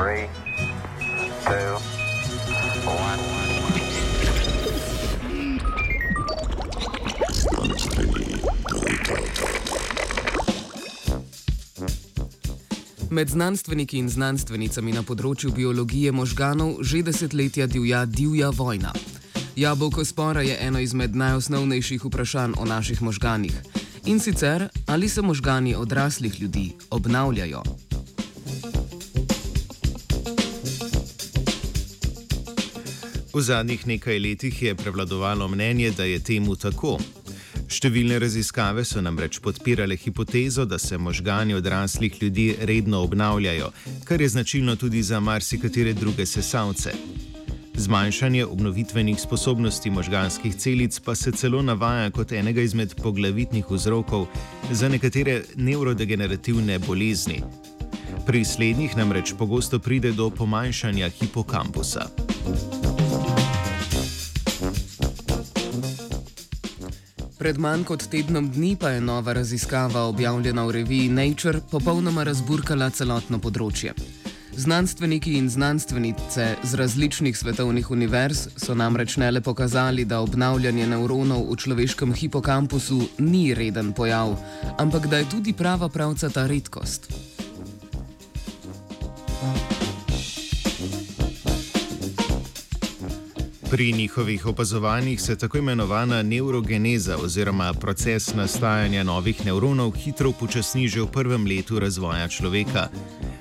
[0.00, 0.28] Three,
[1.44, 1.76] two,
[2.86, 3.20] one.
[13.10, 18.94] Med znanstveniki in znanstvenicami na področju biologije možganov že desetletja divja divja vojna.
[19.56, 23.52] Jabolko spora je eno izmed najosnovnejših vprašanj o naših možganih.
[24.08, 27.62] In sicer, ali se možgani odraslih ljudi obnavljajo.
[33.32, 36.96] V zadnjih nekaj letih je prevladovalo mnenje, da je temu tako.
[37.70, 43.70] Številne raziskave so namreč podpirale hipotezo, da se možgani odraslih ljudi redno obnavljajo,
[44.04, 46.90] kar je značilno tudi za marsikatere druge sesalce.
[47.78, 54.26] Zmanjšanje obnovitvenih sposobnosti možganskih celic pa se celo navaja kot enega izmed poglavitnih vzrokov
[54.70, 57.42] za nekatere nevrodegenerativne bolezni.
[58.26, 62.10] Pri slednjih namreč pogosto pride do pomanjšanja hipokampusa.
[67.40, 72.90] Pred manj kot tednom dni pa je nova raziskava objavljena v reviji Nature popolnoma razburkala
[72.92, 73.94] celotno področje.
[74.60, 81.48] Znanstveniki in znanstvenice z različnih svetovnih univerz so namreč ne le pokazali, da obnavljanje nevronov
[81.48, 84.36] v človeškem hipokampusu ni reden pojav,
[84.76, 87.08] ampak da je tudi prava pravca ta redkost.
[93.70, 101.00] Pri njihovih opazovanjih se tako imenovana neurogeneza oziroma proces nastajanja novih nevronov hitro upočasni že
[101.00, 102.88] v prvem letu razvoja človeka.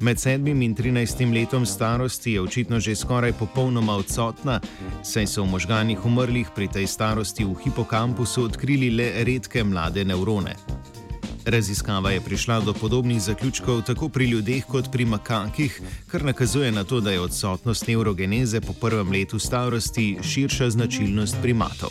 [0.00, 4.60] Med 7 in 13 letom starosti je očitno že skoraj popolnoma odsotna,
[5.02, 10.54] saj so v možganih umrlih pri tej starosti v hipokampusu odkrili le redke mlade nevrone.
[11.46, 16.84] Raziskava je prišla do podobnih zaključkov tako pri ljudeh kot pri makakih, kar nakazuje na
[16.84, 21.90] to, da je odsotnost neurogeneze po prvem letu starosti širša značilnost primatov.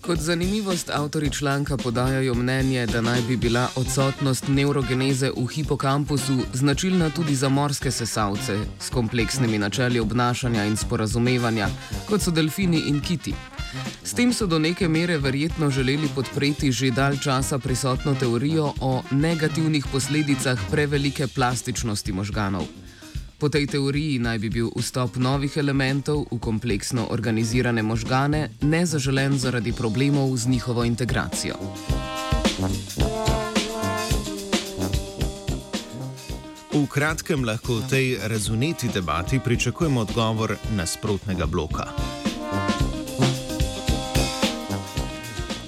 [0.00, 7.10] Kot zanimivost avtori članka podajajo mnenje, da naj bi bila odsotnost neurogeneze v hipokampusu značilna
[7.10, 11.68] tudi za morske sesalce s kompleksnimi načeli obnašanja in sporazumevanja,
[12.08, 13.34] kot so delfini in kiti.
[14.04, 19.02] S tem so do neke mere verjetno želeli podpreti že dalj časa prisotno teorijo o
[19.10, 22.66] negativnih posledicah prevelike plastičnosti možganov.
[23.38, 29.72] Po tej teoriji naj bi bil vstop novih elementov v kompleksno organizirane možgane nezaželen zaradi
[29.72, 31.58] problemov z njihovo integracijo.
[36.74, 42.23] V kratkem lahko v tej razuneti debati pričakujemo odgovor nasprotnega bloka.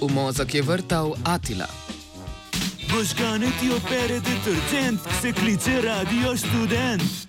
[0.07, 1.67] V mozak je vrtal Atila.
[2.95, 7.26] Možgane ti opere detergent, se kliče radio študent.